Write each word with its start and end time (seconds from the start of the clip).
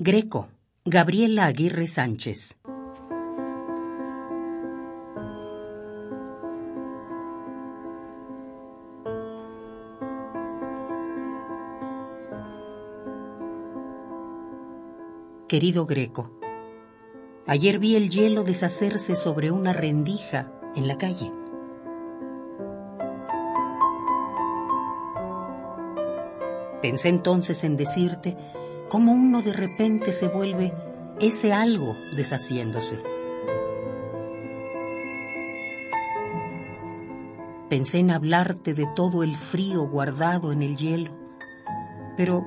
Greco, 0.00 0.46
Gabriela 0.84 1.46
Aguirre 1.46 1.88
Sánchez. 1.88 2.60
Querido 15.48 15.84
Greco, 15.84 16.30
ayer 17.48 17.80
vi 17.80 17.96
el 17.96 18.08
hielo 18.08 18.44
deshacerse 18.44 19.16
sobre 19.16 19.50
una 19.50 19.72
rendija 19.72 20.52
en 20.76 20.86
la 20.86 20.96
calle. 20.96 21.32
Pensé 26.82 27.08
entonces 27.08 27.64
en 27.64 27.76
decirte 27.76 28.36
cómo 28.88 29.12
uno 29.12 29.42
de 29.42 29.52
repente 29.52 30.12
se 30.12 30.28
vuelve 30.28 30.72
ese 31.20 31.52
algo 31.52 31.94
deshaciéndose. 32.16 32.98
Pensé 37.68 37.98
en 37.98 38.10
hablarte 38.10 38.72
de 38.72 38.86
todo 38.96 39.22
el 39.22 39.36
frío 39.36 39.82
guardado 39.86 40.52
en 40.52 40.62
el 40.62 40.76
hielo, 40.76 41.12
pero 42.16 42.46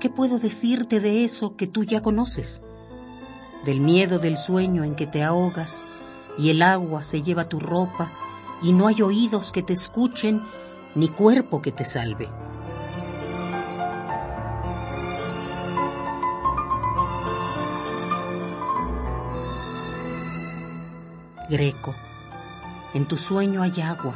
¿qué 0.00 0.08
puedo 0.08 0.38
decirte 0.38 0.98
de 0.98 1.24
eso 1.24 1.56
que 1.56 1.66
tú 1.66 1.84
ya 1.84 2.00
conoces? 2.00 2.62
Del 3.66 3.80
miedo 3.80 4.18
del 4.18 4.38
sueño 4.38 4.82
en 4.82 4.94
que 4.94 5.06
te 5.06 5.22
ahogas 5.22 5.84
y 6.38 6.48
el 6.48 6.62
agua 6.62 7.04
se 7.04 7.22
lleva 7.22 7.48
tu 7.48 7.60
ropa 7.60 8.10
y 8.62 8.72
no 8.72 8.86
hay 8.86 9.02
oídos 9.02 9.52
que 9.52 9.62
te 9.62 9.74
escuchen 9.74 10.40
ni 10.94 11.08
cuerpo 11.08 11.60
que 11.60 11.72
te 11.72 11.84
salve. 11.84 12.28
Greco, 21.48 21.94
en 22.94 23.06
tu 23.06 23.16
sueño 23.16 23.62
hay 23.62 23.80
agua, 23.80 24.14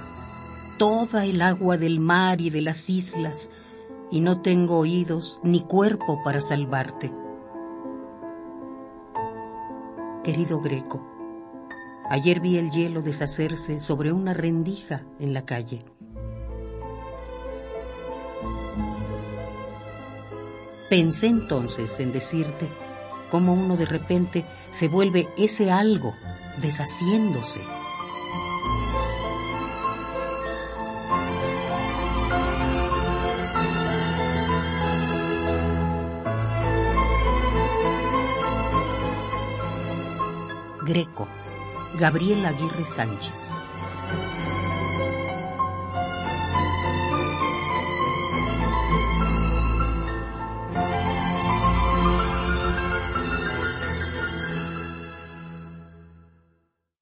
toda 0.79 1.25
el 1.25 1.43
agua 1.43 1.77
del 1.77 1.99
mar 1.99 2.41
y 2.41 2.51
de 2.51 2.63
las 2.63 2.89
islas, 2.89 3.51
y 4.11 4.21
no 4.21 4.41
tengo 4.41 4.79
oídos 4.79 5.41
ni 5.43 5.63
cuerpo 5.63 6.23
para 6.23 6.41
salvarte. 6.41 7.13
Querido 10.23 10.61
Greco, 10.61 11.01
ayer 12.09 12.41
vi 12.41 12.59
el 12.59 12.71
hielo 12.71 13.03
deshacerse 13.03 13.81
sobre 13.81 14.13
una 14.13 14.33
rendija 14.33 15.03
en 15.19 15.35
la 15.35 15.45
calle. 15.45 15.81
Pensé 20.89 21.27
entonces 21.27 21.99
en 21.99 22.13
decirte 22.13 22.69
cómo 23.31 23.53
uno 23.53 23.77
de 23.77 23.87
repente 23.87 24.45
se 24.71 24.87
vuelve 24.87 25.29
ese 25.37 25.73
algo 25.73 26.15
deshaciéndose. 26.59 27.61
Greco, 40.87 41.27
Gabriel 41.99 42.47
Aguirre 42.47 42.85
Sánchez. 42.85 43.53